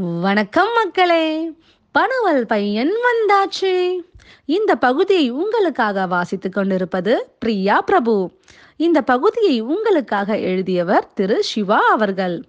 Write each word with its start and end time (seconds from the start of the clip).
வணக்கம் 0.00 0.68
மக்களே. 0.74 1.52
பணுவல் 1.92 2.46
பையன் 2.46 2.90
வந்தாச்சு. 2.90 3.98
இந்த 4.44 4.76
பகுதியை 4.76 5.30
உங்களுக்காக 5.30 6.06
வாசித்துக் 6.06 6.52
கொண்டிருப்பது 6.52 7.32
பிரியா 7.38 7.80
பிரபு. 7.80 8.30
இந்த 8.76 9.02
பகுதியை 9.02 9.60
உங்களுக்காக 9.60 10.38
எழுதியவர் 10.38 11.12
திரு 11.12 11.42
சிவா 11.42 11.78
அவர்கள். 11.78 12.44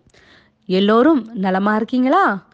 எல்லோரும் 0.65 1.29
நலமா 1.33 1.75
இருக்கீங்களா? 1.75 2.47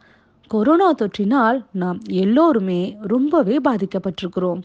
கொரோனா 0.48 0.94
தொற்றினால் 0.94 1.66
நாம் 1.72 2.00
எல்லோருமே 2.10 2.98
ரொம்பவே 3.02 3.60
பாதிக்கப்பட்டிருக்கிறோம். 3.70 4.62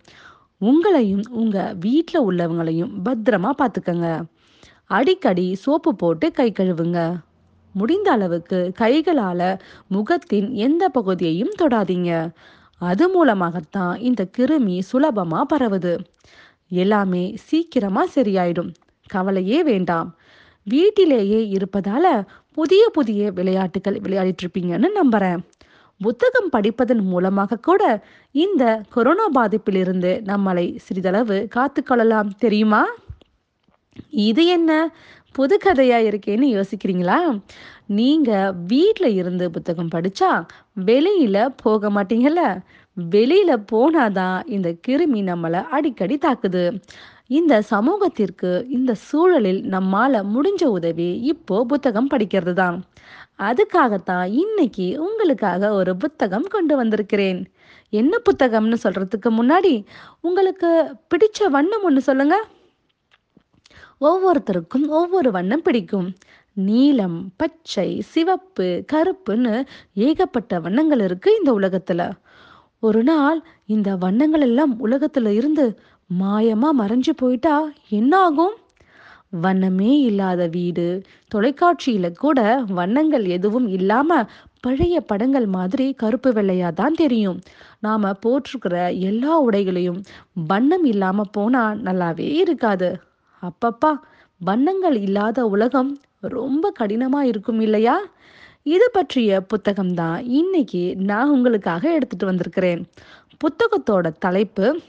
உங்களையும் 0.60 1.22
உங்க 1.30 1.74
வீட்டில் 1.80 2.22
உள்ளவங்களையும் 2.22 2.90
பத்திரமா 3.04 3.50
பார்த்துக்கங்க. 3.58 4.20
அடிக்கடி 4.84 5.54
சோப்பு 5.54 5.96
போட்டு 5.96 6.32
கை 6.32 6.52
கழுவுங்க. 6.52 7.16
முடிந்த 7.72 8.10
அளவுக்கு 8.10 8.72
கைகளால 8.78 9.58
முகத்தின் 9.88 10.52
எந்த 10.52 10.88
பகுதியையும் 10.88 11.52
தொடாதீங்க. 11.58 12.30
அது 12.78 13.08
மூலமாகத்தான் 13.08 13.98
இந்த 13.98 14.28
கிருமி 14.38 14.80
சுலபமா 14.92 15.42
பரவுது. 15.54 15.98
எல்லாமே 16.68 17.34
சீக்கிரமா 17.36 18.06
சரியாயிடும். 18.14 18.74
கவலையே 19.06 19.62
வேண்டாம். 19.62 20.16
வீட்டிலேயே 20.64 21.50
இருப்பதால 21.52 22.26
புதிய 22.52 22.90
புதிய 22.92 23.30
விளையாட்டுகள் 23.30 24.00
விளையாடிட்டு 24.00 24.42
இருப்பீங்கன்னு 24.42 24.88
நம்புறேன். 25.02 25.38
புத்தகம் 25.98 26.50
படிப்பதன் 26.52 27.02
மூலமாக 27.02 27.56
கூட 27.56 28.04
இந்த 28.30 28.82
கொரோனா 28.90 29.28
பாதிப்பிலிருந்து 29.34 30.22
நம்மளை 30.22 30.76
சிறிதளவு 30.76 31.48
காத்துக்கொள்ளலாம். 31.56 32.28
தெரியுமா? 32.38 32.86
இது 34.10 34.46
என்ன? 34.46 34.94
புது 35.34 35.56
கதையாக 35.58 36.08
இருக்கேன்னு 36.10 36.46
யோசிக்கிறீங்களா? 36.56 37.18
நீங்கள் 37.98 38.54
வீட்டில் 38.72 39.10
இருந்து 39.14 39.46
புத்தகம் 39.50 39.92
படித்தா 39.94 40.30
வெளியில் 40.88 41.54
போக 41.62 41.90
மாட்டீங்கல்ல? 41.90 42.42
வெளியில் 42.96 43.64
போனாதான் 43.72 44.38
இந்த 44.56 44.68
கிருமி 44.88 45.20
நம்மளை 45.30 45.60
அடிக்கடி 45.76 46.16
தாக்குது. 46.26 46.64
இந்த 47.38 47.54
சமூகத்திற்கு 47.72 48.50
இந்த 48.76 48.92
சூழலில் 49.08 49.60
நம்மால 49.74 50.22
முடிஞ்ச 50.34 50.62
உதவி 50.78 51.10
இப்போ 51.32 51.58
புத்தகம் 51.72 52.10
படிக்கிறது 52.12 52.54
தான் 52.62 52.78
அதுக்காகத்தான் 53.48 54.26
இன்னைக்கு 54.42 54.86
உங்களுக்காக 55.06 55.70
ஒரு 55.74 55.92
புத்தகம் 55.96 56.46
கொண்டு 56.54 56.74
வந்திருக்கிறேன். 56.76 57.40
என்ன 57.92 58.12
புத்தகம்னு 58.28 58.78
சொல்கிறதுக்கு 58.84 59.30
முன்னாடி 59.40 59.74
உங்களுக்கு 60.20 60.70
பிடிச்ச 61.12 61.48
வண்ணம் 61.56 61.86
ஒன்று 61.90 62.02
சொல்லுங்கள் 62.08 62.44
ஒவ்வொருத்தருக்கும் 64.00 64.86
ஒவ்வொரு 64.90 65.30
வண்ணம் 65.30 65.62
பிடிக்கும். 65.62 66.08
நீலம் 66.56 67.18
பச்சை 67.36 67.88
சிவப்பு 68.12 68.68
கருப்புன்னு 68.92 69.54
ஏகப்பட்ட 69.98 70.60
வண்ணங்கள் 70.60 71.00
இருக்கு 71.00 71.30
இந்த 71.40 71.50
உலகத்துல. 71.52 72.02
ஒரு 72.82 73.02
நாள் 73.02 73.38
இந்த 73.66 73.96
வண்ணங்கள் 73.96 74.40
எல்லாம் 74.40 74.72
உலகத்துல 74.82 75.28
இருந்து 75.30 75.66
மாயமா 76.10 76.70
மறைஞ்சு 76.80 77.12
போயிட்டா 77.16 77.56
என்ன 77.90 78.12
ஆகும்? 78.20 78.54
வண்ணமே 79.38 79.92
இல்லாத 80.00 80.42
வீடு 80.48 80.86
தொலைக்காட்சியில 81.34 82.12
கூட 82.16 82.40
வண்ணங்கள் 82.70 83.26
எதுவும் 83.28 83.68
இல்லாம 83.68 84.10
பழைய 84.60 84.96
படங்கள் 85.02 85.46
மாதிரி 85.48 85.86
கருப்பு 85.94 86.30
வெள்ளையா 86.32 86.70
தான் 86.72 86.94
தெரியும். 86.94 87.38
நாம 87.80 88.12
போட்டிருக்கிற 88.22 88.76
எல்லா 89.02 89.34
உடைகளையும் 89.40 90.00
வண்ணம் 90.48 90.84
இல்லாம 90.84 91.24
போனா 91.32 91.64
நல்லாவே 91.86 92.28
இருக்காது. 92.42 92.90
அப்பப்பா 93.42 93.92
வண்ணங்கள் 94.40 94.96
இல்லாத 94.96 95.46
உலகம் 95.46 95.90
ரொம்ப 96.20 96.72
கடினமா 96.78 97.20
இருக்கும் 97.20 97.60
இல்லையா? 97.60 97.96
இது 98.62 98.90
பற்றிய 98.92 99.40
புத்தகம் 99.40 99.94
தான் 99.94 100.18
இன்னைக்கு 100.24 100.96
நான் 100.96 101.30
உங்களுக்காக 101.30 101.92
எடுத்துட்டு 101.92 102.26
வந்திருக்கிறேன். 102.26 102.82
புத்தகத்தோட 103.44 104.06
தலைப்பு 104.18 104.80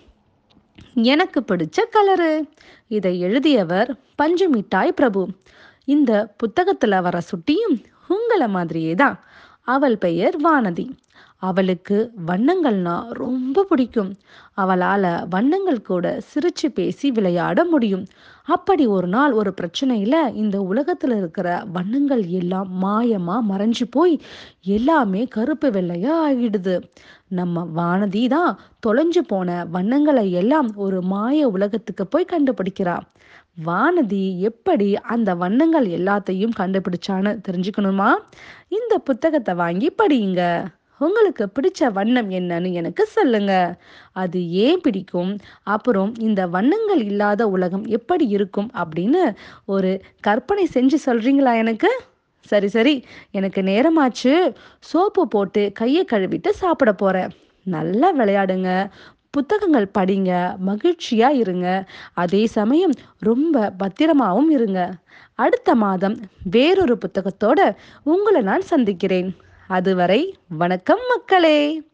எனக்கு 0.94 1.40
பிடிச்ச 1.42 1.80
கலரு 1.96 2.32
இதை 2.88 3.20
எழுதியவர் 3.20 3.90
பஞ்சு 4.16 4.50
மிட்டாய் 4.50 4.92
பிரபு. 4.92 5.22
இந்த 5.86 6.12
புத்தகத்துல 6.44 7.02
வர 7.02 7.18
சுட்டியும் 7.32 7.78
உங்களை 8.08 8.48
மாதிரியே 8.48 8.94
தான். 8.94 9.18
அவள் 9.68 9.98
பெயர் 9.98 10.36
வானதி. 10.42 10.86
அவளுக்கு 11.40 11.98
வண்ணங்கள்னா 12.28 12.96
ரொம்ப 13.12 13.64
பிடிக்கும். 13.64 14.10
அவளால 14.58 15.04
வண்ணங்கள் 15.30 15.82
கூட 15.82 16.06
சிரிச்சு 16.32 16.68
பேசி 16.74 17.12
விளையாட 17.12 17.66
முடியும். 17.66 18.06
அப்படி 18.48 18.86
ஒரு 18.88 19.08
நாள் 19.08 19.32
ஒரு 19.32 19.54
பிரச்சனையில 19.62 20.34
இந்த 20.36 20.58
உலகத்துல 20.72 21.18
இருக்கிற 21.18 21.48
வண்ணங்கள் 21.74 22.24
எல்லாம் 22.40 22.70
மாயமா 22.84 23.38
மறைஞ்சு 23.50 23.86
போய் 23.90 24.16
எல்லாமே 24.62 25.26
கருப்பு 25.28 25.70
வெள்ளையா 25.70 26.16
ஆகிடுது 26.28 26.76
நம்ம 27.28 27.66
வானதி 27.76 28.28
தான் 28.28 28.60
தொலைஞ்சு 28.88 29.22
போன 29.28 29.66
வண்ணங்களை 29.74 30.32
எல்லாம் 30.32 30.76
ஒரு 30.76 31.02
மாய 31.02 31.48
உலகத்துக்கு 31.48 32.08
போய் 32.08 32.32
கண்டுபிடிக்கிறா. 32.32 32.98
வானதி 33.58 34.38
எப்படி 34.38 34.98
அந்த 34.98 35.36
வண்ணங்கள் 35.36 35.88
எல்லாத்தையும் 35.88 36.52
கண்டுபிடிச்சான்னு 36.60 37.32
தெரிஞ்சுக்கணுமா? 37.48 38.14
இந்த 38.68 38.98
புத்தகத்தை 38.98 39.54
வாங்கி 39.56 39.96
படியுங்க. 40.04 40.66
உங்களுக்கு 41.00 41.50
பிடிச்ச 41.60 41.92
வண்ணம் 41.92 42.32
என்னன்னு 42.32 42.72
எனக்கு 42.72 43.06
சொல்லுங்க. 43.06 43.76
அது 44.12 44.50
ஏன் 44.50 44.82
பிடிக்கும்? 44.82 45.38
அப்புறம் 45.64 46.16
இந்த 46.20 46.48
வண்ணங்கள் 46.48 47.04
இல்லாத 47.04 47.48
உலகம் 47.48 47.86
எப்படி 47.86 48.28
இருக்கும் 48.28 48.72
அப்படின்னு 48.74 49.36
ஒரு 49.66 50.02
கற்பனை 50.20 50.68
செஞ்சு 50.74 50.98
சொல்றீங்களா 51.06 51.56
எனக்கு? 51.56 52.02
சரி 52.42 52.68
சரி. 52.68 53.06
எனக்கு 53.32 53.62
நேரமாச்சு. 53.62 54.56
சோப்பு 54.80 55.28
போட்டு 55.28 55.72
கையை 55.74 56.06
கழுவிட்டு 56.12 56.50
சாப்பிட 56.50 56.94
போறேன். 56.94 57.30
நல்லா 57.64 58.16
விளையாடுங்க. 58.16 58.70
புத்தகங்கள் 59.36 59.92
படிங்க 59.98 60.32
மகிழ்ச்சியா 60.68 61.30
இருங்க. 61.30 61.68
அதே 62.14 62.46
சமயம் 62.46 62.92
ரொம்ப 63.20 63.74
பத்திரமாவும் 63.80 64.50
இருங்க. 64.50 64.80
அடுத்த 65.36 65.76
மாதம் 65.76 66.20
வேறொரு 66.44 66.98
புத்தகத்தோட 66.98 67.76
உங்களை 68.04 68.42
நான் 68.42 68.62
சந்திக்கிறேன். 68.62 69.36
அதுவரை 69.68 70.36
வணக்கம் 70.48 71.00
மக்களே. 71.10 71.90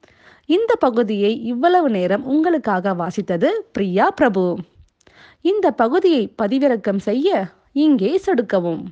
இந்த 0.46 0.76
பகுதியை 0.76 1.44
இவ்வளவு 1.44 1.90
நேரம் 1.90 2.26
உங்களுக்காக 2.26 2.94
வாசித்தது 2.94 3.50
பிரியா 3.72 4.12
பிரபு. 4.12 4.58
இந்த 5.42 5.72
பகுதியை 5.72 6.34
பதிவிறக்கம் 6.42 7.04
செய்ய 7.10 7.46
இங்கே 7.72 8.22
சொடுக்கவும். 8.26 8.84